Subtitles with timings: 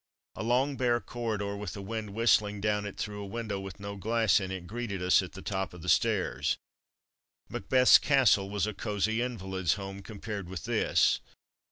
[0.33, 3.95] A long, bare corridor with the wind whistling down it through a window with no
[3.97, 6.57] glass in it greeted us at the top of the stairs.
[7.49, 11.19] Macbeth's castle was a cosy invalids' home compared with this.